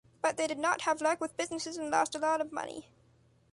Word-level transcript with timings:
But 0.23 0.35
they 0.35 0.47
did 0.47 0.57
not 0.57 0.81
have 0.81 0.99
luck 0.99 1.21
with 1.21 1.37
businesses 1.37 1.77
and 1.77 1.91
lost 1.91 2.15
a 2.15 2.17
lot 2.17 2.41
of 2.41 2.51
money. 2.51 2.89